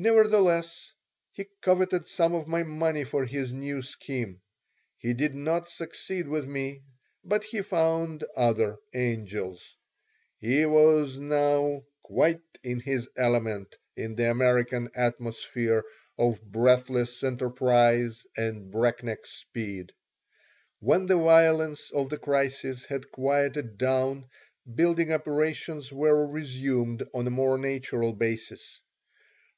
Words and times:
Nevertheless, 0.00 0.92
he 1.32 1.46
coveted 1.60 2.06
some 2.06 2.32
of 2.32 2.46
my 2.46 2.62
money 2.62 3.02
for 3.02 3.24
his 3.26 3.52
new 3.52 3.82
scheme. 3.82 4.40
He 4.96 5.12
did 5.12 5.34
not 5.34 5.68
succeed 5.68 6.28
with 6.28 6.46
me, 6.46 6.84
but 7.24 7.42
he 7.42 7.62
found 7.62 8.22
other 8.36 8.76
"angels." 8.94 9.74
He 10.38 10.64
was 10.66 11.18
now 11.18 11.82
quite 12.04 12.40
in 12.62 12.78
his 12.78 13.08
element 13.16 13.76
in 13.96 14.14
the 14.14 14.30
American 14.30 14.88
atmosphere 14.94 15.82
of 16.16 16.40
breathless 16.44 17.24
enterprise 17.24 18.24
and 18.36 18.70
breakneck 18.70 19.26
speed. 19.26 19.90
When 20.78 21.06
the 21.06 21.16
violence 21.16 21.90
of 21.90 22.08
the 22.08 22.18
crisis 22.18 22.84
had 22.84 23.10
quieted 23.10 23.78
down 23.78 24.28
building 24.72 25.12
operations 25.12 25.92
were 25.92 26.24
resumed 26.24 27.02
on 27.12 27.26
a 27.26 27.30
more 27.30 27.58
natural 27.58 28.12
basis. 28.12 28.80